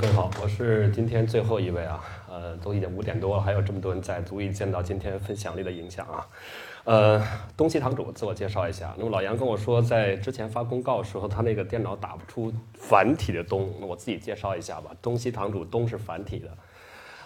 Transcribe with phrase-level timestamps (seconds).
[0.00, 6.24] 各位好，我是今天最后一位啊，呃，都已经五点多了，还有这么多人在，足以见到今天分享力的影响啊。
[6.84, 7.20] 呃，
[7.56, 14.92] 东西堂主自我介绍一下，那么老杨跟我说，在之前发公告的时候，他那个电脑打不出繁体的东，那我自己介绍一下吧。
[15.02, 16.48] 东西堂主东是繁体的，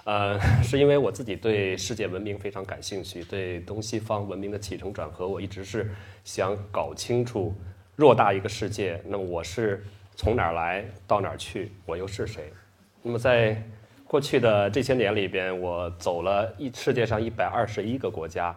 [0.05, 5.91] 呃，是因为我自己对世界文明非常感兴趣，对东西方文明的起承转合，我一直是
[6.25, 7.55] 想搞清楚
[7.99, 9.85] 偌大一个世界，那我是。
[10.15, 12.53] 从哪儿来到哪儿去，我又是谁？
[13.05, 13.61] 那么在
[14.07, 18.55] 过去的这些年里边，我走了一世界上一百二十一个国家，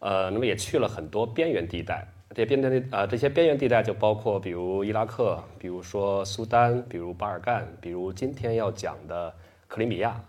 [0.00, 2.06] 呃，那么也去了很多边缘地带。
[2.34, 9.32] 这些边缘地呃，这些边缘地带就包括比如伊拉克，比如说苏丹，比如巴尔干，比如今天要讲的
[9.68, 10.20] 克里米亚。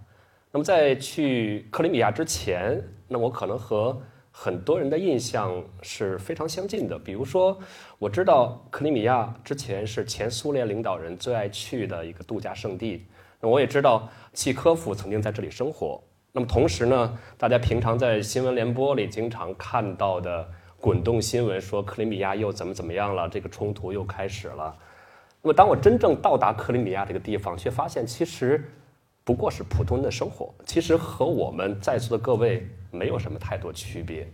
[0.52, 4.00] 那么在去克里米亚之前，那我可能和
[4.32, 7.58] 很多人的印象是非常相近的，比如说，
[7.98, 13.06] 我知道克里米亚之前是前苏联领导人最爱去的一个度假胜地，
[13.40, 16.02] 那我也知道契科夫曾经在这里生活。
[16.32, 20.48] 那么同时呢，大家平常在新闻联播里经常看到的
[20.80, 24.76] 滚动新闻说克里米亚又怎么怎么样了，这个冲突又开始了。
[25.42, 28.70] 那么当我真正到达克里米亚这个地方，却发现其实
[29.24, 32.68] 不过是普通的生活，其实和我们在座的各位。
[32.92, 34.28] 没有什么太多区别。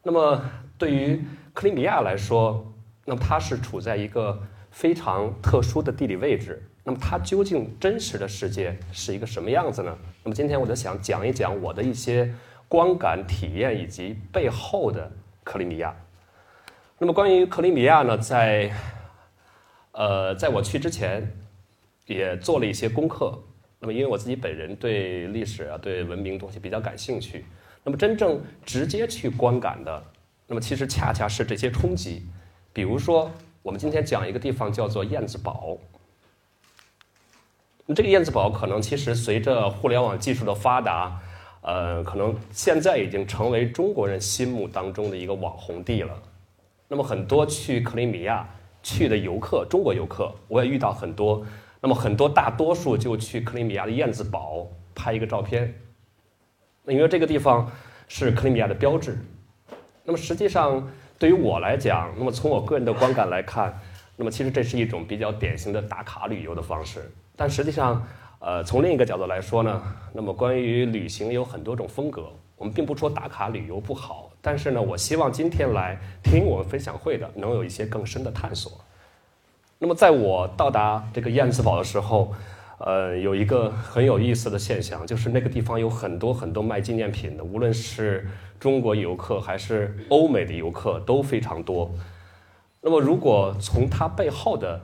[0.00, 0.40] 那么，
[0.78, 1.20] 对于
[1.52, 2.64] 克里米亚来说，
[3.04, 6.62] 那么它是处在一个非常特殊的地理位置。
[6.88, 9.98] 那么，它究竟真实的世界是一个什么样子呢？
[10.22, 12.32] 那么，今天我就想讲一讲我的一些
[12.68, 15.10] 观感体验以及背后的
[15.42, 15.92] 克里米亚。
[16.98, 18.72] 那么，关于克里米亚呢，在
[19.90, 21.28] 呃，在我去之前
[22.06, 23.36] 也做了一些功课。
[23.80, 27.44] 那么，因为我自己本人对历史啊、对文明东西比较感兴趣。
[27.82, 30.04] 那么真正直接去观感的，
[30.46, 32.24] 那么其实恰恰是这些冲击。
[32.72, 33.28] 比如说，
[33.62, 35.76] 我们今天讲一个地方叫做燕子堡。
[37.86, 41.20] 那这个燕子堡可能其实随着互联网技术的发达，
[41.60, 46.12] 呃，可能现在已经成为中国人心目当中的一个网红地了。
[46.88, 48.48] 那么很多去克里米亚
[48.82, 51.46] 去的游客，中国游客，我也遇到很多。
[51.80, 55.72] 那么很多大多数就去克里米亚的燕子堡拍一个照片。
[56.86, 57.70] 因为这个地方
[58.08, 59.18] 是克里米亚的标志，
[60.04, 63.76] 那么实际上对于我来讲，那么从我个人的观感来看，
[64.16, 67.08] 那么其实这是一种比较典型的打卡旅游的方式。
[67.36, 68.02] 但实际上，
[68.40, 69.82] 呃，从另一个角度来说呢，
[70.12, 78.72] 那么关于旅行有很多种风格，我们并不说打卡旅游不好，但是呢，我希望今天来听我们分享会的能有一些更深的探索。
[79.78, 82.34] 那么在我到达这个燕子堡的时候。
[82.78, 88.28] 呃，有一个很有意思的现象，就是那个地方有很多很多卖纪念品的，无论是
[88.60, 91.90] 中国游客还是欧美的游客都非常多。
[92.82, 94.78] 那么，如果从它背后的，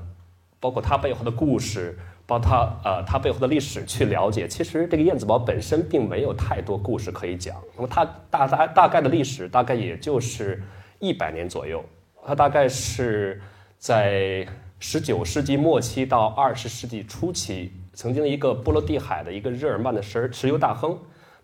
[0.58, 1.98] 包括它背后的故事，
[2.32, 7.54] 包括它呃它背后的历史去了解，其实这个燕子堡本身并没有太多故事可以讲。
[7.76, 10.62] 那么，它大大大概的历史大概也就是
[10.98, 11.84] 一百年左右，
[12.26, 13.38] 它大概是
[13.76, 14.46] 在
[14.78, 17.70] 十九世纪末期到二十世纪初期。
[17.92, 20.98] 曾经一个波罗的海的一个日耳曼的石石油大亨，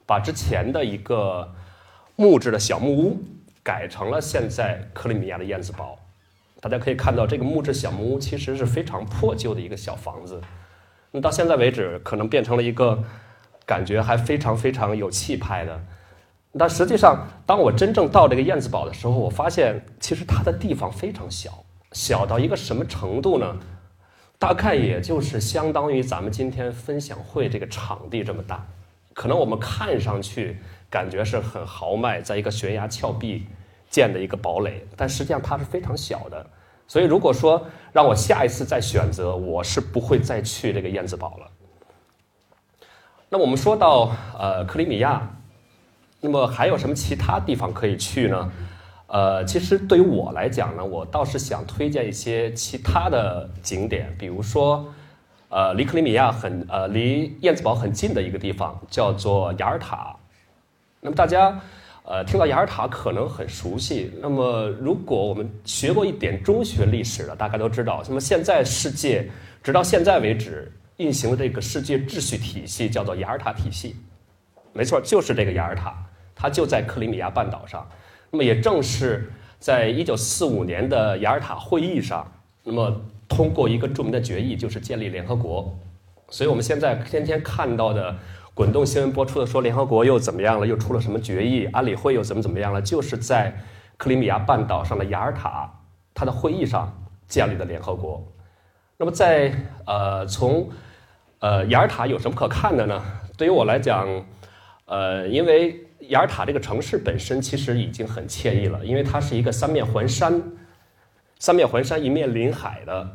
[0.06, 1.52] 把之前的一个
[2.17, 3.19] 木质的小木屋
[3.62, 5.99] 改成了现在克里米亚的燕子堡。
[6.62, 10.41] 大家可以看到，这个木质小木屋其实是非常破旧的一个小房子。
[11.10, 13.02] 那到现在为止，可能变成了一个
[13.64, 15.81] 感觉还非常非常有气派的。
[16.58, 23.56] 但实际上，当我真正到这个燕子堡的时候，我发现其实它的地方非常小，小到一个什么程度呢？
[24.38, 28.66] 大概也就是相当于咱们今天分享会这个场地这么大，
[29.14, 30.56] 可能我们看上去
[30.88, 33.46] 感觉是很豪迈，在一个悬崖峭壁
[33.90, 36.46] 建的一个堡垒，但实际上它是非常小的。
[36.88, 41.46] 所以如果说让我下一次再选择，我是不会再去这个燕子堡了。
[43.29, 45.37] 那我们说到呃克里米亚，
[46.20, 48.50] 那么还有什么其他地方可以去呢？
[49.06, 54.87] 呃，其实对于我来讲呢，我倒是想推荐一些其他的景点，比如说，
[55.49, 60.14] 呃，离克里米亚很呃离燕子堡很近的一个地方叫做雅尔塔。
[61.00, 61.58] 那么大家
[62.08, 64.10] 呃听到雅尔塔可能很熟悉。
[64.22, 69.28] 那么如果我们学过一点中学历史的，大概都知道，那么现在世界
[69.62, 73.94] 直到现在为止运行的这个世界秩序体系叫做雅尔塔体系。
[74.72, 75.94] 没错，就是这个雅尔塔，
[76.34, 77.87] 它就在克里米亚半岛上。
[78.31, 82.26] 那么也正是在一九四五年的雅尔塔会议上，
[82.64, 85.78] 那么通过一个著名的决议，就是建立联合国。
[86.31, 88.16] 所以我们现在天天看到的
[88.58, 93.56] 滚动新闻播出的说联合国又怎么样了，又出了什么决议，安理会又怎么怎么样了，就是在
[93.96, 95.72] 克里米亚半岛上的雅尔塔，
[96.12, 96.93] 它的会议上
[97.28, 98.20] 建立的联合国。
[98.96, 99.55] 那么在
[99.87, 100.69] 呃从
[101.38, 103.00] 呃，雅尔塔有什么可看的呢？
[103.37, 104.08] 对于我来讲，
[104.87, 105.78] 呃，因为
[106.08, 110.43] 雅尔塔这个城市本身其实已经很惬意了，因为它是一个三面环山、
[111.38, 113.08] 三面环山、一面临海的。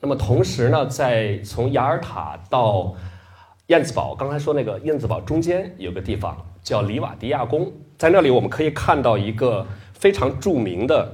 [0.00, 2.94] 那么同时呢，在从雅尔塔到
[3.68, 11.08] 燕子堡，刚才说那个燕子堡中间有个地方叫里瓦迪亚宫，在那里我们可以看到一个非常著名的，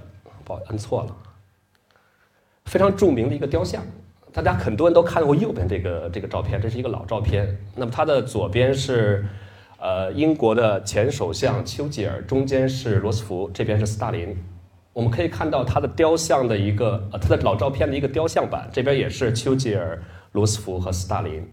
[0.45, 1.17] 不好，摁错了，
[2.65, 3.85] 非常著名的一个雕像。
[4.33, 7.57] 大家很多人都看过右边这个这个照片，这是一个老照片。
[7.77, 9.25] 那么它的左边是
[9.79, 14.37] 呃英国的前首相丘吉尔，中间是罗斯福，这边是斯大林。
[14.93, 20.03] 我们可以看到他的雕像的一个，呃，他的老照片的一个雕像版，这边也是丘吉尔、
[20.33, 21.49] 罗斯福和斯大林。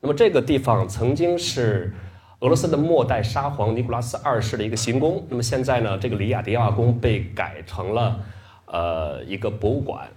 [0.00, 1.92] 那么这个地方曾经是
[2.38, 5.26] 俄罗斯的末代沙皇尼古拉斯二世的一个行宫。
[5.28, 8.20] 那么现在呢，这个里亚迪亚宫被改成了
[8.66, 10.08] 呃一个博物馆。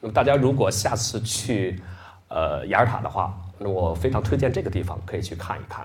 [0.00, 1.82] 那么大家如果下次去
[2.28, 5.84] 呃雅尔塔的话，那我非常推荐这个地方可以去看一看。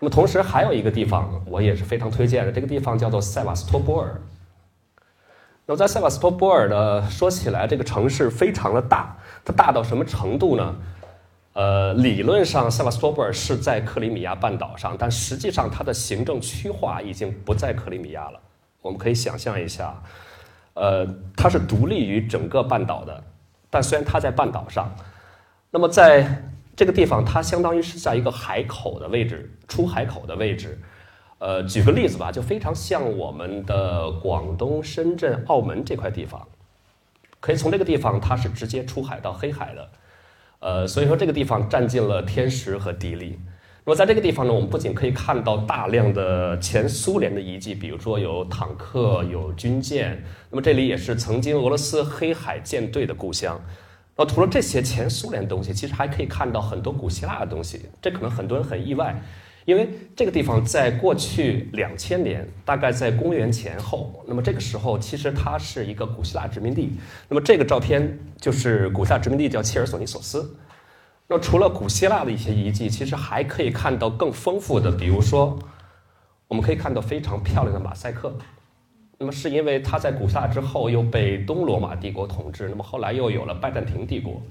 [0.00, 4.20] 那么同时还有一个地方我也是非常推荐的，这个地方叫做塞瓦斯托波尔。
[5.66, 10.74] 那么在塞瓦斯托波尔呢，说起来这个城市非常的大，它大到什么程度呢？
[11.60, 18.40] 呃，理论上塞瓦斯托波尔是在克里米亚半岛上，但实际上它的行政区划已经不在克里米亚了。
[18.80, 19.94] 我们可以想象一下，
[20.72, 23.22] 呃，它是独立于整个半岛的，
[23.68, 24.90] 但虽然它在半岛上，
[25.70, 26.42] 那么在
[26.74, 30.80] 这个地方，它相当于是在一个海口的位置，出海口的位置。
[31.40, 36.40] 呃，举个例子吧，就非常像我们的广东、深圳、澳门这块地方，
[37.38, 39.86] 可以从这个地方它是直接出海到黑海的，
[40.60, 43.38] 呃，所以说这个地方占尽了天时和地利。
[43.84, 53.58] 那么在这个地方呢，我们不仅可以看到大量的前苏联的遗迹，比如说有坦克、有军舰，那么这里也是曾经俄罗斯黑海舰队的故乡。
[54.16, 59.18] 那除了这些前苏联的东西，其实还可以看到很多古希腊的东西，这可能很多人很意外。
[59.66, 66.92] 因为这个地方在过去两千年，大概在公元前后，那么这个时候其实它是一个古希腊殖民地。
[67.28, 70.56] 那么这个照片就是古希腊殖民地叫切尔索尼索斯。
[71.28, 75.58] 那除了古希腊的一些遗迹，其实还可以看到更丰富的，比如说
[76.48, 78.34] 我们可以看到非常漂亮的马赛克。
[79.18, 84.42] 那么是因为它在古希腊之后又被东罗马帝国统治，那么后来又有了拜占庭帝国，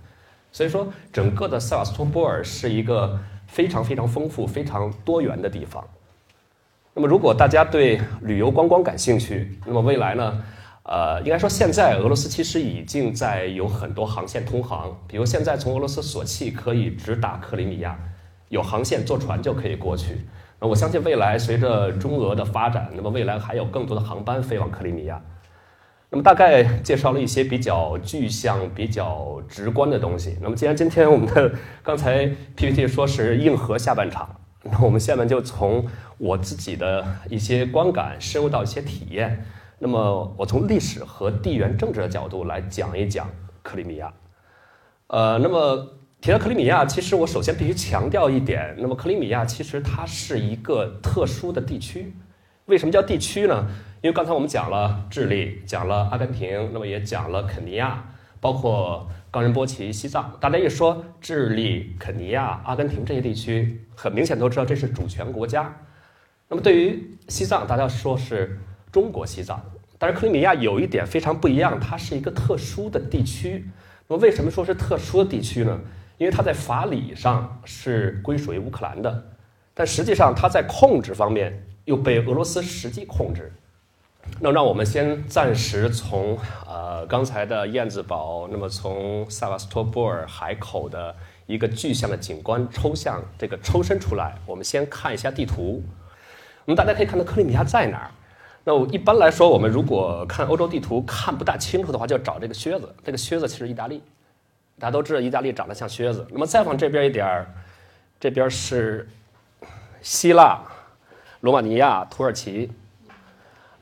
[0.51, 3.19] 所以说整个的塞瓦斯托波尔是一个。
[3.51, 5.83] 非常非常丰富、非常多元的地方。
[6.93, 10.43] 那么，如果大家对旅游观光感兴趣，那么未来呢？
[10.83, 17.97] 呃，应该说现在俄罗斯其实已经在有很多航线通航，比如现在从俄罗斯索契可以直达克里米亚，
[18.49, 20.17] 有航线坐船就可以过去。
[20.59, 25.21] 那我相信未来随着中俄的发展，那么未来还有更多的航班飞往克里米亚。
[26.11, 30.35] 那么大概介绍了一些比较具象、比较直观的东西。
[30.41, 31.51] 那么既然今天我们的
[31.83, 32.25] 刚才
[32.55, 35.85] PPT 说是硬核下半场，那我们下面就从
[36.17, 39.45] 我自己的一些观感深入到一些体验。
[39.77, 43.29] 那么我从历史和地缘政治的角度来讲一讲
[43.61, 44.11] 克里米亚。
[45.07, 45.87] 呃，那么
[46.19, 52.13] 提到克里米亚，其实我首先必须强调一点，那么克里米亚其实它是一个特殊的地区。
[52.65, 53.65] 为什么叫地区呢？
[54.01, 58.01] 因为刚才我们讲了智利，讲了阿根廷，那么也讲了肯尼亚，
[58.39, 60.37] 包括冈仁波齐、西藏。
[60.39, 65.75] 大家一说智利、肯尼亚、阿根廷这些地区，很明显都知道这是主权国家。
[66.47, 68.57] 那么对于西藏，大家说是
[68.89, 69.61] 中国西藏，
[69.97, 73.65] 但是克里米亚有一点非常不一样，它是一个特殊的地区。
[74.07, 75.77] 那么为什么说是特殊的地区呢？
[76.17, 79.25] 因为它在法理上是归属于乌克兰的，
[79.73, 83.51] 但实际上它在控制方面又被俄罗斯实际控制。
[84.39, 91.13] 那让我们先暂时从呃刚才的燕子堡，那么从塞瓦斯托波尔海口的
[91.45, 95.83] 一个具象的景观抽象这个抽身出来，我们先看一下地图。
[96.65, 98.11] 我们大家可以看到克里米亚在哪儿？
[98.63, 102.93] 那我一般来说，我们如果看欧洲地图看不大清楚的话，就找这个靴子。
[103.03, 104.03] 这个靴子其实意大利，
[104.77, 106.25] 大家都知道意大利长得像靴子。
[106.29, 107.47] 那么再往这边一点儿，
[108.19, 109.09] 这边是
[110.01, 110.61] 希腊、
[111.41, 112.69] 罗马尼亚、土耳其。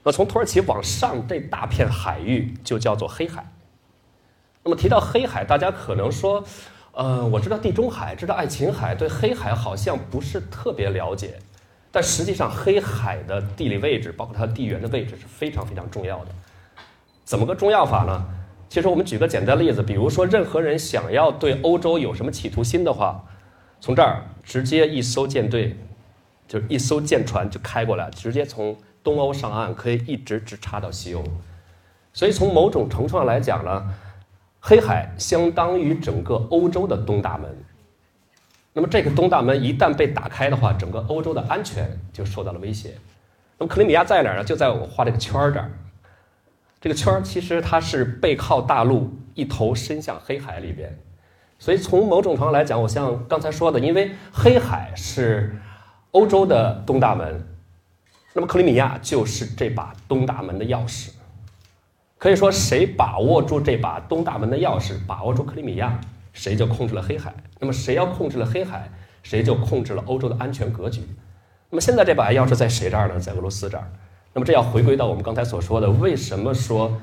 [0.07, 3.45] 那从土耳其往上这大片海域就叫做黑海。
[4.63, 6.41] 那么提到黑海，大家可能说，
[6.93, 11.37] 呃，我知道地中海，知道爱琴海，对黑海好像不是特别了解。
[11.91, 16.31] 但实际上，黑海的地理位置，包括它地缘的位置是非常非常重要的。
[17.25, 18.25] 怎么个重要法呢？
[18.69, 23.25] 其实我们举个简单例子，比如说，任何人想要对欧洲有什么企图心的话，
[23.81, 25.75] 从这儿直接一艘舰队，
[26.47, 28.73] 就是一艘舰船就开过来，直接从。
[29.07, 31.23] 东欧上岸可以一直直插到西欧，
[32.11, 33.85] 所以从某种程度上来讲呢，
[34.59, 37.49] 黑海相当于整个欧洲的东大门。
[38.73, 42.95] 那么这个东大门一旦被打开的话，整个欧洲的安全就受到了威胁。
[43.57, 44.43] 那么克里米亚在哪儿呢？
[44.43, 45.71] 就在我画这个圈儿这儿。
[46.81, 50.99] 这个圈儿其实它是背靠大陆，一头伸向黑海里边。
[51.57, 55.55] 所以从某种程度来讲，我像刚才说的，因为黑海是
[56.11, 57.47] 欧洲的东大门，
[58.37, 61.09] 那么克里米亚就是这把东大门的钥匙。
[62.19, 65.99] 可以说，谁把握住这把东大门的钥匙，把握住克里米亚，
[66.33, 67.33] 谁就控制了黑海。
[67.59, 68.87] 那么谁要控制了黑海，
[69.23, 71.01] 谁就控制了欧洲的安全格局。
[71.71, 73.19] 那么现在这把钥匙在谁这儿呢？
[73.19, 73.91] 在俄罗斯这儿。
[74.33, 76.95] 那么这要回归到我们刚才所说的，为什么说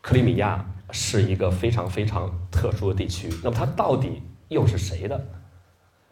[0.00, 3.28] 克里米亚是一个非常非常特殊的地区？
[3.42, 5.20] 那么它到底又是谁的？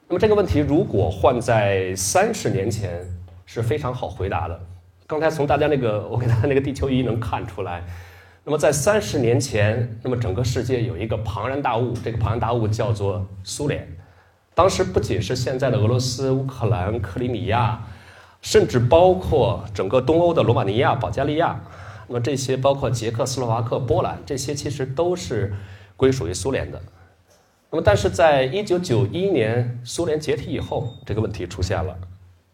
[0.09, 3.09] 那么这个问题如果换在三十年前
[3.51, 4.61] 是非常好回答的。
[5.07, 7.83] 刚才从大家那个我给大家那个地球仪能看出来，
[8.45, 13.89] 那么在三十年前，那么整个世界有一个庞然大物，这个庞然大物叫做苏联。
[14.55, 17.83] 当时不仅是现在的俄罗斯、乌克兰、克里米亚，
[18.43, 21.59] 甚至包括整个东欧的罗马尼亚、保加利亚，
[22.07, 25.55] 那么这些包括捷克斯洛伐克、波兰，这些其实都是
[25.97, 26.79] 归属于苏联的。
[27.71, 31.97] 那么，但是在一九九一年苏联解体以后，这个问题出现了。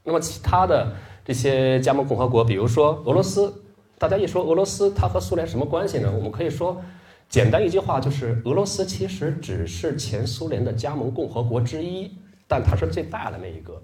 [0.04, 0.92] 那么，其他的
[1.24, 3.52] 这些加盟共和国，比如说俄罗斯，
[3.98, 6.12] 大家一说俄罗斯，它和苏联什么关系呢？
[6.14, 6.80] 我们可以说。
[7.26, 12.12] 简单一句话就是，俄罗斯其实只是前苏联的加盟共和国之一，
[12.46, 13.82] 但它是最大的那一个。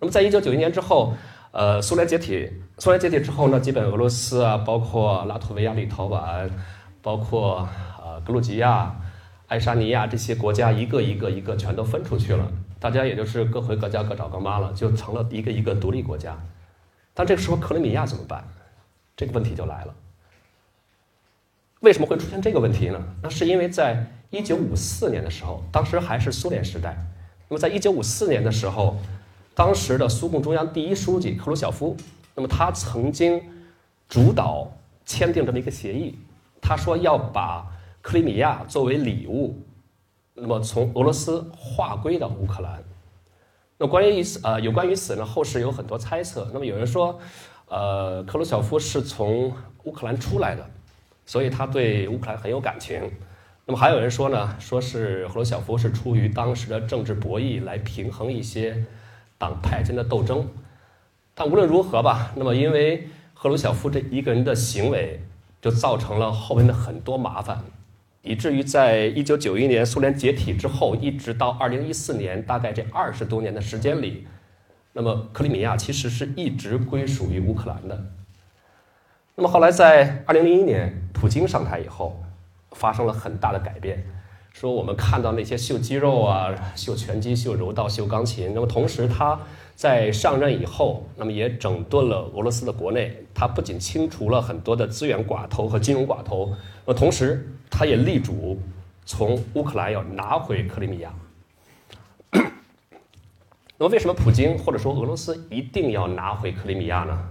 [0.00, 1.14] 那么，在一九九一年之后，
[1.52, 6.50] 呃，苏联解体，苏联解体之后呢，基本俄罗斯啊，包括拉脱维亚、立陶宛，
[7.00, 7.66] 包括
[8.02, 8.94] 呃格鲁吉亚、
[9.46, 12.50] 爱沙尼亚这些国家，一个一个一个全都分出去了，
[12.84, 16.38] 大家也就是各回各家各找各妈了，就成了一个一个独立国家。
[17.14, 18.44] 但这个时候，克里米亚怎么办？
[19.16, 19.94] 这个问题就来了。
[21.80, 23.02] 为什么会出现这个问题呢？
[23.22, 26.94] 那是因为在一九五四年的时候，当时还是苏联时代。
[27.48, 28.98] 那么在一九五四年的时候，
[29.54, 31.96] 当时的苏共中央第一书记克鲁晓夫，
[32.34, 33.40] 那么他曾经
[34.10, 34.70] 主导
[35.06, 36.18] 签订这么一个协议，
[36.60, 37.66] 他说要把
[38.02, 39.58] 克里米亚作为礼物，
[40.34, 42.82] 那么从俄罗斯划归到乌克兰。
[43.78, 46.48] 那关于此呃有关于此呢，后世有很多猜测。
[46.52, 47.18] 那么有人说，
[47.68, 49.52] 呃，克鲁晓夫是从
[49.84, 50.64] 乌克兰出来的。
[51.26, 53.00] 所以他对乌克兰很有感情。
[53.64, 58.84] 那么还有人说呢，说是赫鲁晓夫是出于当时的政治博弈来平衡一些
[59.38, 60.46] 党派间的斗争。
[61.34, 65.18] 但无论如何吧，那么因为赫鲁晓夫这一个人的行为，
[65.62, 67.64] 就造成了后面的很多麻烦，
[68.24, 74.26] 以至于在一九九一年苏联解体之后，一直到二零一四年，大概这二十多年的时间里，
[74.94, 78.06] 那么克里米亚其实是一直归属于乌克兰的。
[79.36, 82.22] 那么后来，在二零零一年，普京上台以后，
[82.72, 84.02] 发生了很大的改变。
[84.52, 88.52] 说我们看到那些秀肌肉啊、秀拳击、秀柔道、秀钢琴。
[88.54, 89.38] 那么同时，他
[89.74, 93.16] 在上任以后，那么也整顿了俄罗斯的国内。
[93.34, 96.54] 他不仅清除了很多的资源寡头和金融寡头，
[96.86, 98.60] 那同时，他也力主
[99.04, 101.12] 从乌克兰要拿回克里米亚。
[103.76, 107.30] 那么，为什么普京或者说俄罗斯一定要拿回克里米亚呢？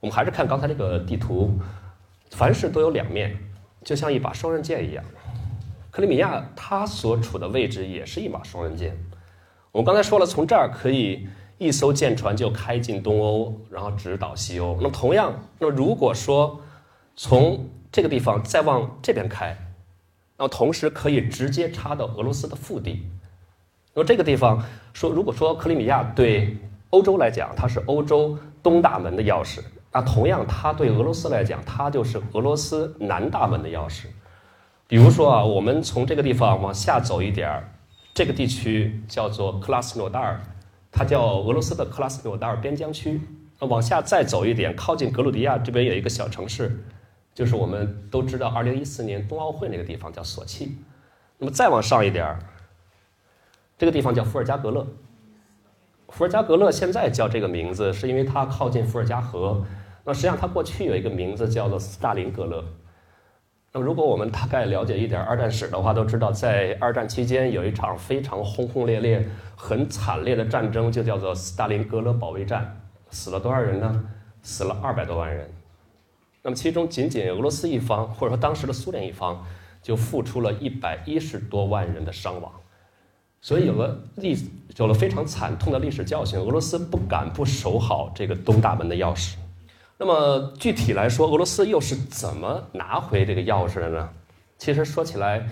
[0.00, 1.58] 我们还是看刚才这个地图，
[2.30, 3.36] 凡事都有两面，
[3.82, 5.02] 就像一把双刃剑一样。
[5.98, 8.96] 克里米亚它所处的位置也是一把双刃剑。
[9.72, 11.26] 我们刚才说了，从这儿可以
[11.58, 14.76] 一艘舰船就开进东欧，然后直捣西欧。
[14.76, 16.60] 那么同样，那么如果说
[17.16, 19.58] 从这个地方再往这边开，
[20.36, 23.02] 那么同时可以直接插到俄罗斯的腹地。
[23.92, 24.62] 那么这个地方
[24.92, 26.56] 说，如果说克里米亚对
[26.90, 29.58] 欧洲来讲，它是欧洲东大门的钥匙。
[29.92, 34.04] 那同样，它对俄罗斯来讲，它就是俄罗斯南大门的钥匙。
[34.88, 37.68] 比如说啊，我们从这个地方往下走一点儿，
[38.14, 40.40] 这个地区叫做克拉斯诺达尔，
[40.90, 43.20] 它叫俄罗斯的克拉斯诺达尔边疆区。
[43.60, 46.82] 往下再走一点，靠近格鲁迪亚这边有一个小城市，
[47.34, 50.78] 就是我们都知道2014年冬奥会那个地方叫索契。
[51.36, 52.38] 那么再往上一点儿，
[53.76, 54.86] 这个地方叫伏尔加格勒。
[56.08, 59.62] 伏尔加格勒现在叫这个名字，是因为它靠近伏尔加河。
[60.04, 62.64] 那实际上它过去有一个名字叫做斯大林格勒。
[63.80, 72.80] 如果我们大概了解一点二战史的话，都知道在二战期间有一场非常轰轰烈烈、很惨烈的战争，就叫做斯大林格勒保卫战。
[73.10, 74.04] 死了多少人呢？
[74.42, 75.50] 死了二百多万人。
[76.42, 79.44] 那么其中仅仅俄罗斯一方，或者说当时的苏联一方，
[79.82, 82.52] 就付出了一百一十多万人的伤亡。
[83.40, 84.36] 所以有了历
[84.76, 89.36] 有了非常惨痛的历史教训，俄罗斯不敢不守好这个东大门的钥匙。
[90.00, 94.08] 那么具体来说，俄罗斯又是怎么拿回这个钥匙的呢？
[94.56, 95.48] 其实说起来，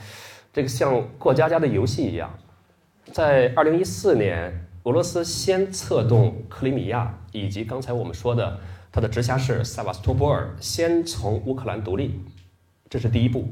[0.53, 2.33] 这个像过家家的游戏一样。
[3.13, 8.59] 在二零一四年，俄罗斯先策动克里米亚以及刚才我们说的
[8.93, 12.21] 它的直辖市塞瓦斯托波尔先从乌克兰独立，
[12.89, 13.49] 这是第一步。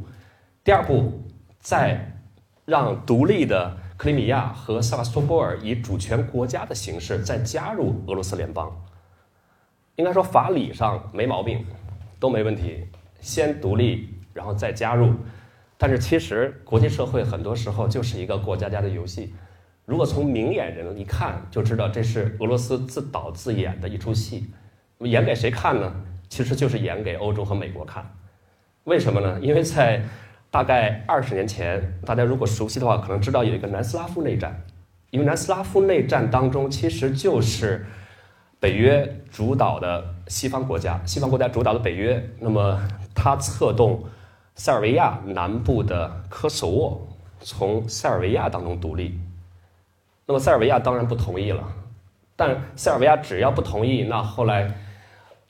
[0.63, 1.25] 第二步，
[1.59, 2.21] 再
[2.65, 8.73] 让独立的克里米亚和塞瓦斯托波尔以主权国家的形式再加入俄罗斯联邦。
[9.97, 11.65] 应该说法理上没毛病，
[12.19, 12.85] 都没问题。
[13.21, 15.15] 先独立，然后再加入。
[15.77, 19.35] 但是其实国际社会很多时候就是一个过家家的游戏。
[19.85, 24.47] 如果从明眼人一看就知道，这是俄罗斯自导自演的一出戏。
[25.01, 25.95] 演给谁看呢？
[26.29, 28.17] 其实就是演给欧洲和美国看。
[28.85, 29.39] 为什么呢？
[29.41, 30.03] 因为在
[30.51, 34.65] 大概二十年前，大家如果熟悉的话，可能知道有一个南斯拉夫内战。
[35.11, 37.85] 因为南斯拉夫内战当中，其实就是
[38.65, 42.31] 北约主导的西方国家，西方国家主导的北约。
[42.41, 42.81] 那么
[43.15, 44.03] 他策动
[44.55, 47.07] 塞尔维亚南部的科索沃
[47.43, 49.21] 从塞尔维亚当中独立。
[50.25, 51.63] 那么塞尔维亚当然不同意了，
[52.37, 54.75] 但塞尔维亚只要不同意，那后来，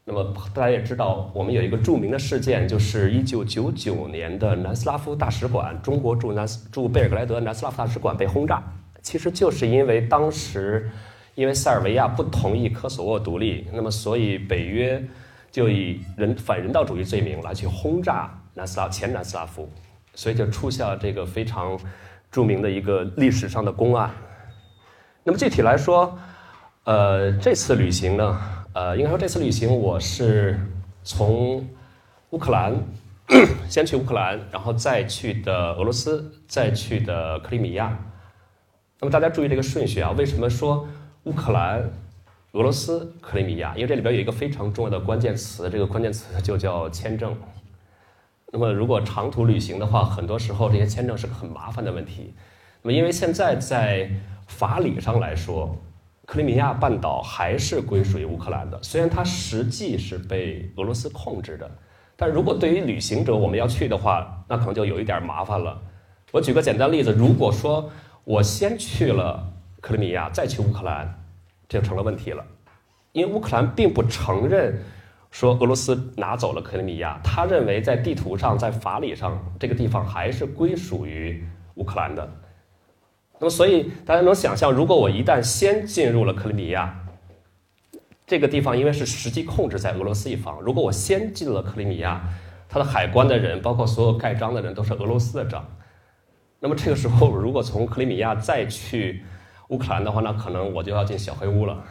[0.05, 8.61] 那么大家也知道，我们有一个著名的事件，就是一九九九年的南斯拉夫大使馆，中国驻南斯驻贝尔格莱德南斯拉夫大使馆被轰炸，
[9.03, 10.91] 其实就是因为当时，
[11.35, 15.03] 因为塞尔维亚不同意科索沃独立，那么所以北约
[15.51, 19.69] 就以人反人道主义罪名来去轰炸南斯拉前南斯拉夫，
[20.15, 21.79] 所以就出现了这个非常
[22.31, 24.11] 著名的一个历史上的公案。
[25.25, 26.17] 那么具体来说，
[26.85, 28.41] 呃，这次旅行呢，
[28.75, 30.61] 呃，应该说这次旅行我是
[31.03, 31.67] 从
[32.31, 32.77] 乌克兰
[33.69, 37.97] 先去乌克兰，然后再去的俄罗斯，再去的克里米亚。
[39.01, 40.87] 那么大家注意这个顺序啊，为什么说
[41.25, 41.83] 乌克兰、
[42.53, 43.75] 俄罗斯、克里米亚？
[43.77, 47.35] 因为这里边有一个非常重要的关键词，这个关键词就叫签证。
[48.53, 52.35] 那么如果长途旅行的话，很多时候这些签证是个很麻烦的问题。
[52.83, 54.11] 那么因为现在在
[54.47, 55.75] 法理上来说，
[56.27, 58.79] 克里米亚半岛还是归属于乌克兰的。
[58.83, 61.71] 虽然它实际是被俄罗斯控制的，
[62.17, 65.81] 但如果对于旅行者我们要去的话，那可能就有一点麻烦了。
[66.33, 67.91] 我举个简单例子，如果说
[68.25, 69.54] 我先去了
[69.85, 71.07] 克里米亚，再去乌克兰，
[71.69, 72.43] 这就成了问题了。
[73.13, 74.83] 因为乌克兰并不承认
[75.31, 82.27] 说俄罗斯拿走了克里米亚，他认为在地图上、在法理上，这个地方还是归属于乌克兰的。
[83.39, 86.99] 那么，所以大家能想象，如果我一旦先进入了克里米亚
[88.27, 92.27] 这个地方，因为是实际控制在俄罗斯一方，如果我先进了克里米亚，
[92.71, 95.63] 它的海关的人，包括所有盖章的人，都是俄罗斯的章。
[96.59, 99.23] 那么这个时候，如果从克里米亚再去
[99.69, 101.83] 乌克兰的话，那可能我就要进小黑屋了，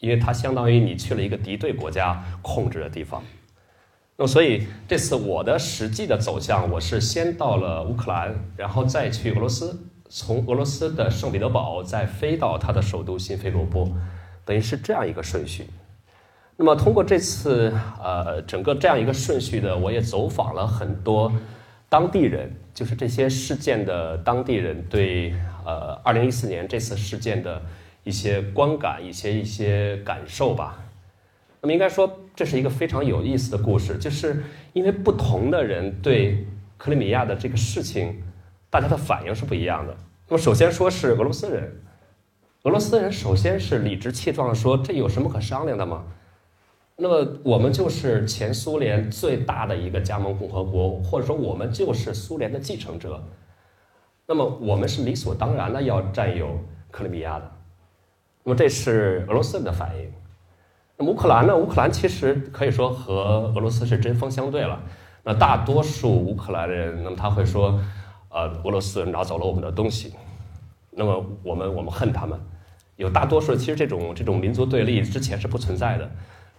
[0.00, 3.22] 因为它相当于你去了一个敌对国家控制的地方。
[4.16, 9.78] 那么，所以这次我的实际的走向，我是先到了乌克兰，然后再去俄罗斯。
[10.08, 13.90] 从俄罗斯的圣彼得堡再飞到它的首都新菲罗波，
[14.44, 15.66] 等于是这样一个顺序。
[16.56, 21.32] 那么通过这次呃整个这样一个顺序的，我也走访了很多
[21.88, 27.62] 当地人，就是这些事件的当地人对呃二零一四年这次事件的
[28.02, 30.84] 一些观感、一些一些感受吧。
[31.60, 36.46] 那么应该说这是一个非常有意思的故事，就是因为不同的人对
[36.76, 38.22] 克里米亚的这个事情。
[38.70, 39.96] 大家的反应是不一样的。
[40.26, 41.80] 那么，首先说是俄罗斯人，
[42.64, 46.06] 俄罗斯人首先是理直气壮的说：“这有什么可商量的吗？”
[46.98, 53.22] 那么，我们就是前苏联最大的一个加盟共和国，或者说我们就是苏联的继承者。
[54.26, 56.58] 那么，我们是理所当然的要占有
[56.90, 57.50] 克里米亚的。
[58.42, 60.12] 那么，这是俄罗斯的反应。
[60.96, 61.56] 那么，乌克兰呢？
[61.56, 64.80] 乌克兰其实可以说和俄罗斯是针锋相对了。
[65.22, 67.80] 那大多数乌克兰人，那么他会说。
[68.36, 70.12] 呃，俄罗斯拿走了我们的东西，
[70.90, 72.36] 那么我们我们恨他们。
[72.96, 76.10] 有大多数其实这种这种民族对立之前是不存在的，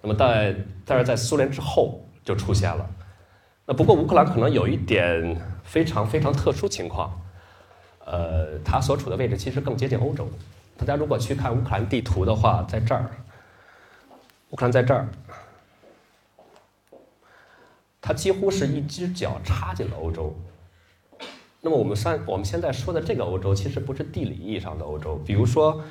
[0.01, 2.89] 那么在但是在苏联之后就出现了。
[3.65, 7.11] 那不过乌克兰可能有一点非常非常特殊情况，
[8.05, 10.27] 呃，它所处的位置其实更接近欧洲。
[10.77, 13.09] 大家如果去看乌克兰地图的话，在这儿，
[14.51, 15.07] 乌克兰在这儿，
[17.99, 20.35] 它几乎是一只脚插进了欧洲。
[21.61, 25.19] 那么我们算我们现在说的这个欧洲，其实不是地理意义上的欧洲。
[25.25, 25.81] 比如说，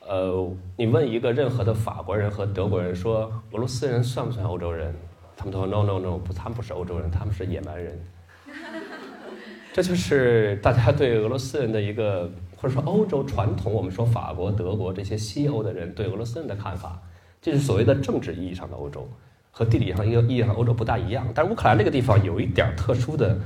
[0.00, 4.92] 呃，你问一个任何的法国人和德国人说，俄罗斯人算不算欧洲人？
[5.36, 7.96] 他们都说 no no no，不，他们不是欧洲人，他们是野蛮人。
[9.72, 17.00] 这就是大家对俄罗斯人的一个，或者说欧洲传统，我们说法国、德国这些西欧的人对俄罗斯人的看法，
[17.40, 19.08] 这是所谓的政治意义上的欧洲，
[19.50, 21.26] 和地理上一个意义上欧洲不大一样。
[21.34, 23.38] 但是乌克兰这个地方有一点特殊的。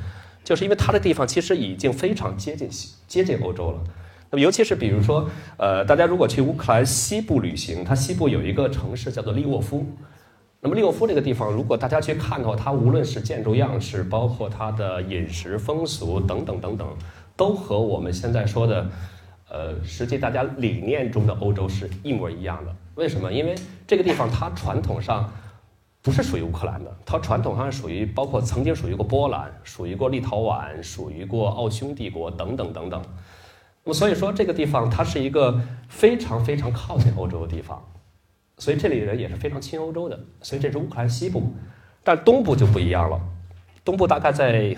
[0.44, 2.68] 就是因为它的地方其实已经非常接近
[3.08, 3.82] 接近欧洲了。
[4.30, 9.86] 那么尤其是比如说，呃，大家如果去乌克兰西部旅行，它西部有一个城市叫做利沃夫。
[10.64, 16.88] 那么利沃夫这个地方，如果大家去看的话，它无论是建筑样式，包括它的饮食风俗等等等等，
[17.36, 18.86] 都和我们现在说的，
[19.50, 22.74] 呃，实际大家理念中的欧洲是一模一样的。
[22.94, 23.30] 为什么？
[23.30, 23.54] 因为
[23.86, 25.30] 这个地方它传统上。
[26.00, 33.02] 不是属于乌克兰的，它传统上属于包括曾经属于过波兰，属于过立陶宛，属于过奥匈帝国等等等等。
[33.82, 37.82] 那么所以说这个地方它是一个非常非常靠近欧洲的地方，
[38.58, 40.18] 所以这里人也是非常亲欧洲的。
[40.42, 41.54] 所以这是乌克兰西部，
[42.02, 43.20] 但东部就不一样了。
[43.84, 44.76] 东部大概在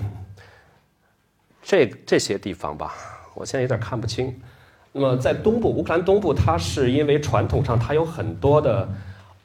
[1.63, 2.95] 这这些地方吧，
[3.35, 4.35] 我现在有点看不清。
[4.93, 8.89] 那么在东部，乌克兰东部，它是因为传统上它有很多的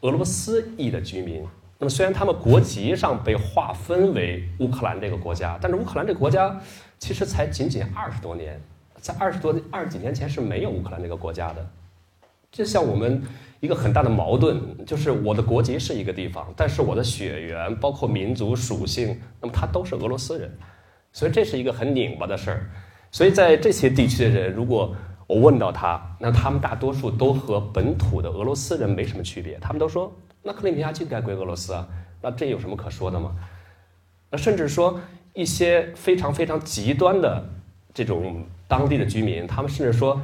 [0.01, 1.45] 俄罗斯裔的居民。
[1.77, 6.57] 那么，虽然他们国籍上被划分为乌克兰这个国家，但是乌克兰这个国家
[6.99, 8.61] 其实才仅仅二十多年，
[8.99, 11.67] 在二十多二十几年前是没有乌克兰这个国家的。
[12.51, 13.21] 就像我们
[13.59, 20.51] 一个很大的矛盾，就是我的国籍是一个地方，但是我的血缘包括民族属性，那么他都是俄罗斯人，
[21.13, 22.69] 所以这是一个很拧巴的事儿。
[23.11, 24.95] 所以在这些地区的人，如果
[25.27, 30.13] 我问到他，那他们大多数都和本土的俄罗斯人没什么区别，他们都说。
[30.43, 31.87] 那克里米亚就该归俄罗斯啊？
[32.21, 33.31] 那这有什么可说的吗？
[34.29, 34.99] 那甚至说
[35.33, 37.47] 一些非常非常极端的
[37.93, 40.19] 这种当地的居民，他们甚至说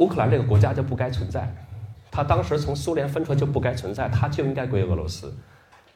[0.00, 1.48] 乌克兰这个国家就不该存在，
[2.10, 5.32] 他当时从苏联分出来就不该存在，他就应该归俄罗斯。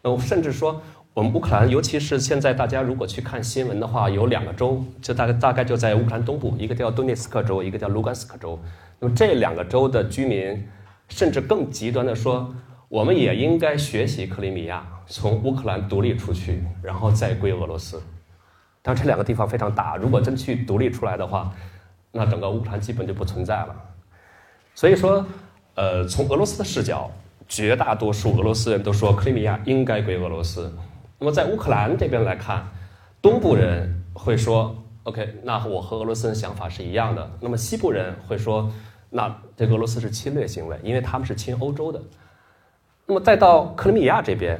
[0.02, 0.80] 呃，甚至说
[1.12, 8.58] 我们乌克兰，尤其是现在大家如果去看新闻的话，有两个州，就大概大概就在乌克兰东部，一个叫顿涅茨克州，一个叫卢甘斯克州。
[9.00, 10.68] 那么这两个州的居民，
[11.08, 12.54] 甚至更极端的说。
[12.90, 18.00] 我们也应该学习克里米亚，从乌克兰独立出去，然后再归俄罗斯。
[18.82, 21.52] 但这两个地方非常大，如果真去独立出来的话，
[22.12, 23.74] 那整个乌克兰基本就不存在了。
[24.74, 25.24] 所以说，
[25.74, 27.10] 呃，从俄罗斯的视角，
[27.46, 30.76] 绝大多数俄罗斯人都说克里米亚应该归俄罗斯。
[31.18, 32.66] 那么在乌克兰这边来看，
[33.22, 38.70] 东部人会说：“OK，那我和俄罗斯的想法是一样的。”那么西部人会说
[39.10, 42.02] ：“那这俄罗斯是侵略行为，因为他们是亲欧洲的。”
[43.06, 44.58] 那么再到克里米亚这边，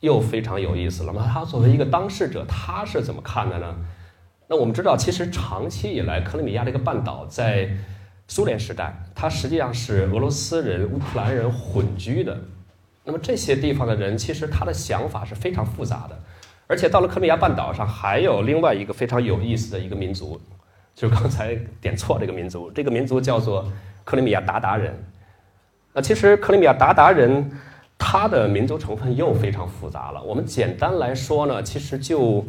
[0.00, 1.12] 又非常有意思了。
[1.12, 3.76] 那么他作为一个当事者，他是怎么看的呢？
[4.48, 7.68] 那我们知道，其实长期以来，克里米亚这个半岛在
[8.26, 12.38] 苏联时代，它实际上是俄罗斯人、乌克兰人混居的。
[13.04, 16.18] 那么这些地方的人，其实他的想法是非常复杂的。
[16.66, 20.40] 而且到了克里米亚半岛上，还有另外一个非常有意思的一个民族，
[20.94, 23.70] 就是刚才点错这个民族，这个民族叫做
[24.04, 24.94] 克里米亚鞑靼人。
[25.92, 27.50] 那其实克里米亚鞑靼人，
[27.98, 30.22] 他的民族成分又非常复杂了。
[30.22, 32.42] 我们简单来说呢，其实就，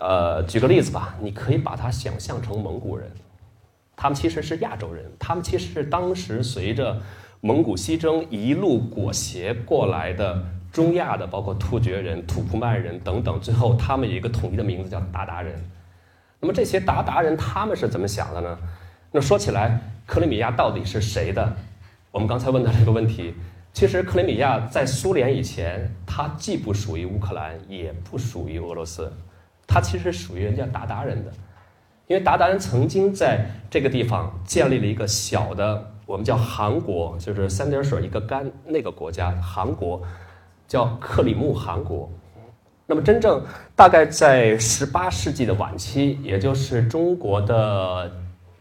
[0.00, 3.10] 呃，举个例子吧，你可以把它想象成蒙古人，
[4.02, 6.98] 他们其实是亚洲人，他们其实是当时随着
[7.42, 15.54] 蒙古西征一路裹挟过来的中亚的，包括突厥人、土库曼人等等，最后他们有一个统一的名字叫鞑靼人。
[16.40, 18.58] 那么这些鞑靼人他们是怎么想的呢？
[19.12, 21.54] 那说起来，克里米亚到底是谁的？
[22.10, 23.34] 我们刚才问的这个问题，
[23.74, 29.12] 其实克里米亚在苏联以前，它既不属于乌克兰，也不属于俄罗斯，
[29.66, 31.30] 它其实属于人家鞑靼人的，
[32.10, 40.02] 因为鞑靼人曾经在这个地方建立了一个小的，我们叫韩国，就是三点水一个干那个国家，韩国
[40.66, 42.10] 叫克里木韩国。
[42.86, 43.40] 那么真正
[43.76, 48.10] 大概在十八世纪的晚期，也就是中国的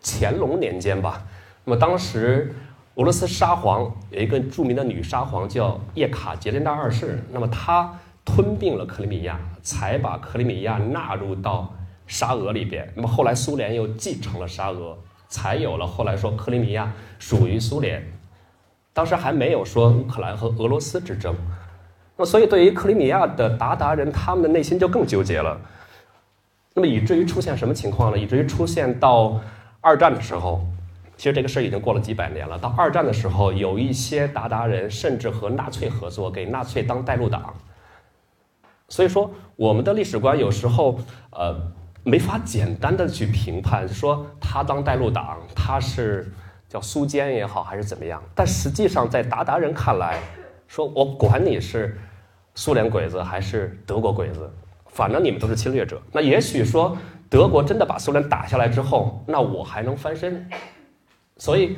[0.03, 1.25] 乾隆年间吧，
[1.65, 2.53] 那么当时。
[2.95, 11.73] 俄罗斯沙皇有一个著名的女沙皇叫叶卡捷琳娜二世，那么她吞并了克里米亚，才把克里米亚纳入到
[12.09, 12.91] 沙俄里边。
[12.93, 14.97] 那么后来苏联又继承了沙俄，
[15.29, 18.05] 才有了后来说克里米亚属于苏联。
[18.91, 21.33] 当时还没有说乌克兰和俄罗斯之争。
[22.17, 25.57] 那么所以对于克里米亚的鞑靼人，他们的内心就更纠结了。
[26.73, 28.17] 那么以至于出现什么情况呢？
[28.17, 29.39] 以至于出现到
[29.79, 30.61] 二战的时候。
[31.15, 32.57] 其实这个事儿已经过了几百年了。
[32.57, 37.53] 到二战的时候，有一些鞑靼人甚至和纳粹合作，给纳粹当带路党。
[38.87, 40.97] 所以说，我们的历史观有时候
[41.31, 41.53] 呃
[42.09, 46.31] 没法简单的去评判，说他当带路党，他是
[46.67, 48.21] 叫苏奸也好，还是怎么样。
[48.33, 50.19] 但实际上，在鞑靼人看来，
[50.67, 51.97] 说我管你是
[52.55, 54.51] 苏联鬼子还是德国鬼子，
[54.87, 56.01] 反正你们都是侵略者。
[56.11, 56.97] 那也许说
[57.29, 60.49] 德国真的把苏联打下来之后，那我还能翻身。
[61.37, 61.77] 所以，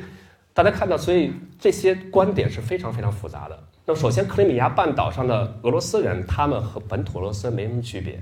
[0.54, 3.58] 大家看到，所以这些观点是非常非常复杂的。
[3.84, 8.20] 那，首先，克里米亚半岛上的俄罗斯人，他们和本土俄罗斯没什么区别。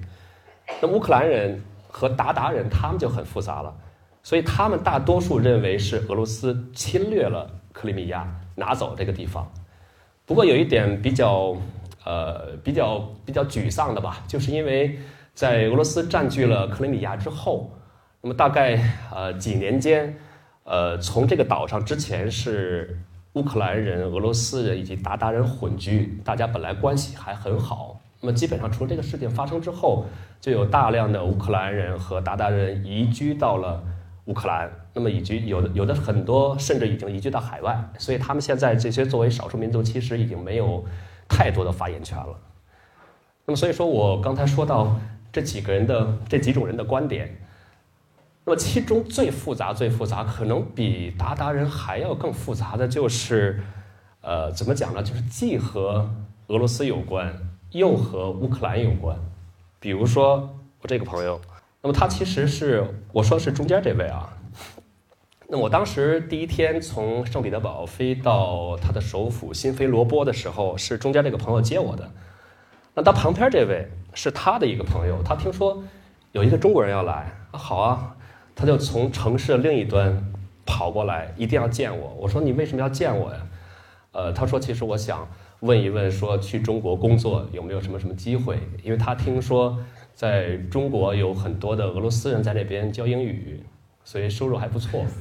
[0.81, 3.74] 那乌克兰人和鞑靼人他们就很复杂了，
[4.22, 9.50] 所以他们大多数认为是俄罗斯侵略了克里米亚，拿走这个地方。
[10.24, 11.57] 不过有一点比较，
[12.05, 14.98] 呃，比较比较沮丧的吧，就是因为
[15.35, 17.70] 在俄罗斯占据了克里米亚之后，
[18.22, 18.81] 那么大概
[19.12, 20.16] 呃几年间，
[20.64, 22.98] 呃，从这个岛上之前是
[23.35, 27.99] 乌克兰人、俄罗斯人以及鞑靼人混居，大家本来关系还很好。
[28.20, 30.04] 那么基本上，除了这个事件发生之后，
[30.40, 33.83] 就有大量的乌克兰人和鞑靼人移居到了
[34.26, 34.70] 乌克兰。
[34.92, 40.85] 那么移居有的有的很多甚至已经移居到海外，所以他们现在这些作为少数民族，其实已经没有
[41.28, 42.37] 太多的发言权了。
[43.46, 44.96] 那么所以说我刚才说到
[45.33, 47.40] 这几个人的这几种人的观点，
[48.44, 53.62] 那么其中最复杂最复杂，可能比鞑靼人还要更复杂的就是，
[54.22, 55.00] 呃，怎么讲呢？
[55.02, 56.11] 就是既和
[56.48, 57.33] 俄罗斯有关。
[57.72, 59.16] 又和乌克兰有关，
[59.78, 61.40] 比如说我这个朋友，
[61.83, 64.37] 那么他其实是我说是中间这位啊。
[65.48, 72.11] 那我当时第一天从圣彼得堡飞到他的首府新菲罗波的时候，是中间这个朋友接我的。
[72.94, 75.83] 那他旁边这位是他的一个朋友，他听说
[76.33, 78.16] 有一个中国人要来，好啊，
[78.56, 80.33] 他就从城市的另一端
[80.66, 82.16] 跑过来，一定要见我。
[82.18, 83.40] 我说你为什么要见我呀？
[84.11, 85.28] 呃，他说其实我想。
[85.61, 88.59] 问一问，说去中国工作有没有什么什么机会？
[88.83, 89.79] 因为他听说
[90.14, 93.62] 在中国有很多的俄罗斯人在那边教英语，
[94.03, 95.05] 所以收入还不错。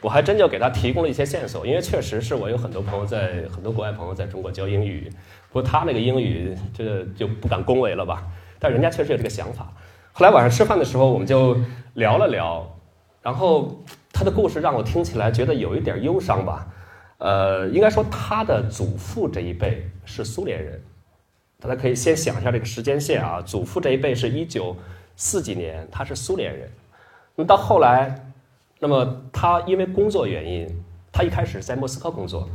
[0.00, 5.10] 我还真就给他提供了一些线索，因为确实是我有很多朋友在很多国外朋友在中国教英语，
[5.48, 8.24] 不过他那个英语这就不敢恭维了吧？
[8.58, 9.72] 但人家确实有这个想法。
[10.12, 11.56] 后来晚上吃饭的时候，我们就
[11.94, 12.78] 聊了聊，
[13.22, 13.82] 然后
[14.12, 16.66] 他的故事让我听起来觉得有一点忧伤吧。
[17.18, 20.80] 呃，应该说他的祖父这一辈是苏联人，
[21.60, 23.42] 大家可以先想一下这个时间线啊。
[23.42, 24.76] 祖父这一辈是一九
[25.16, 26.70] 四几年，他是苏联人。
[27.34, 28.24] 那么到后来，
[28.78, 30.68] 那么他因为工作原因，
[31.12, 32.48] 他一开始在莫斯科工作，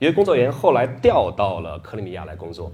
[0.00, 2.72] 因为工作原因后来调到了克里米亚来工作。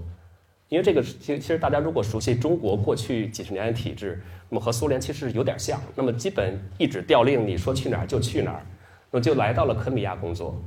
[0.67, 5.79] 因为这个其其实大家如果熟悉中国过去几十年的体制，那么和苏联其实有点像。
[5.93, 8.65] 那么基本一纸调令，你说去哪儿就去哪儿，
[9.11, 10.59] 那么就来到了克里米亚工作。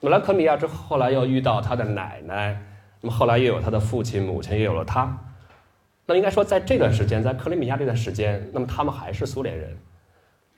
[0.00, 2.62] 那么来克里米亚之后，后来又遇到他的奶奶，
[3.00, 5.18] 那么后来又有他的父亲、母亲，又有了他。
[6.04, 9.76] 那应该说，在这段时间，在克里米亚这段时间，那么他们还是苏联人。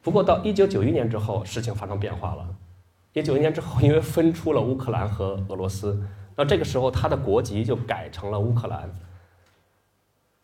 [0.02, 2.46] 不过到一九九一年之后，事情发生变化了。
[3.12, 5.98] 一九九一年之后，因为分出了乌克兰和俄罗斯，
[6.36, 8.90] 那这个时候他的国籍就改成了乌克兰。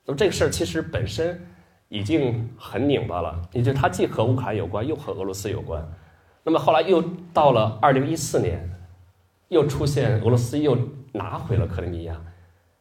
[0.07, 1.47] 那么这个事儿其实本身
[1.89, 5.87] 已经很拧巴了，也就他既和乌克兰有关，又和俄罗斯有关。
[6.43, 7.03] 那么后来又
[7.33, 8.71] 到了二零一四年。
[9.49, 10.77] 又出现俄罗斯又
[11.13, 12.21] 拿回了克里米亚，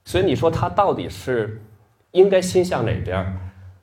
[0.05, 1.61] 所以你说他到底是
[2.11, 3.37] 应该心向哪边？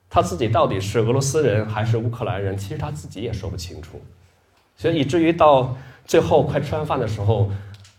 [0.08, 2.56] 他自己到底是俄罗斯人还是乌克兰人？
[2.56, 4.00] 其实他自己也说不清楚。
[4.76, 7.50] 所以以至于到最后快吃完饭的时候，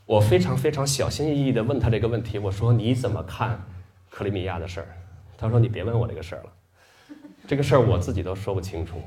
[0.06, 3.63] 我非常非常小心翼翼地问他这个问题：我说你怎么看
[4.10, 4.88] 克里米亚的事儿？
[5.38, 6.50] 他说你别问我这个事儿了，
[7.48, 9.02] 这个事儿我自己都说不清楚。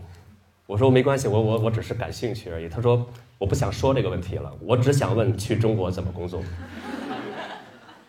[0.66, 2.68] 我说没关系，我我我只是感兴趣而已。
[2.68, 6.42] 他说我不想说这个问题了，我只想问去中国怎么工作。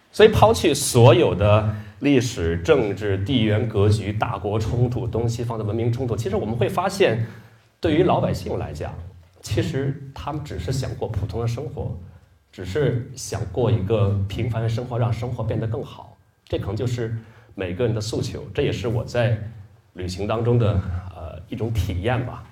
[0.09, 7.25] 所以抛去所有的历史、政治、地缘格局、大国冲突、东西方的文明冲突，其实我们会发现，
[7.81, 8.93] 对于老百姓来讲，
[9.41, 11.93] 其实他们只是想过普通的生活，
[12.53, 16.15] 只是想过一个平凡的生活，让生活变得更好。
[16.47, 17.13] 这可能就是
[17.53, 18.41] 每个人的诉求。
[18.53, 19.37] 这也是我在
[19.91, 20.81] 旅行当中的。
[21.47, 22.43] 一种体验吧，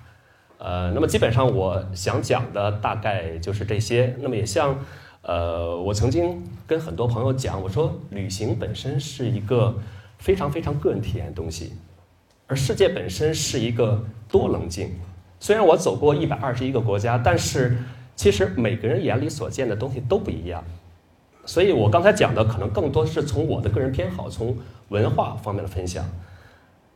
[0.58, 4.14] 呃，那么基本上我想讲的大概就是这些。
[4.20, 4.78] 那么也像，
[5.22, 9.74] 呃，我曾经跟很多朋友讲，我说旅行本身是一个
[10.18, 11.72] 非常非常个人体验的东西，
[12.46, 14.90] 而世界本身是一个多棱镜。
[15.40, 17.76] 虽然我走过一百二十一个国家，但是
[18.14, 20.64] 其实每个人眼里所见的东西都不一样。
[21.44, 24.56] 所以我刚才讲的可能更多是从我的个人偏好，从
[24.88, 26.08] 文化方面的分享。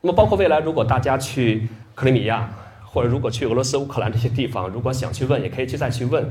[0.00, 1.68] 那么包括未来如果大家去。
[1.98, 2.48] 克里米亚，
[2.84, 6.30] 或者如果去俄罗斯、乌克兰这些地方，如果想去问，也可以去再去问。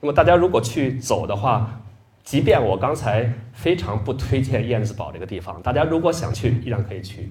[0.00, 1.82] 那么大家如果去走的话，
[2.24, 7.30] 即便我刚才非常不推荐燕子堡这个地方，大家如果想去，依然可以去。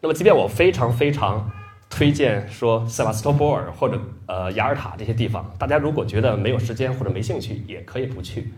[0.00, 1.50] 那么即便我非常非常
[1.90, 8.54] 推荐说塞瓦斯托波尔或者呃雅尔塔这些地方，大家如果觉得没有时间或者没兴趣，也可以不去。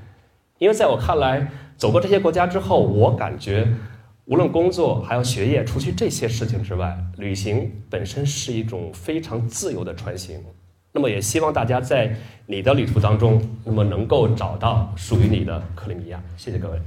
[0.59, 3.67] 因为在我看来，走过这些国家之后，我感觉。
[4.27, 10.41] 无论工作还有学业，除去这些事情之外，旅行本身是一种非常自由的穿行。
[10.93, 12.15] 那么，也希望大家在
[12.47, 16.23] 你的旅途当中，那么能够找到属于你的克里米亚。
[16.37, 16.79] 谢谢各位。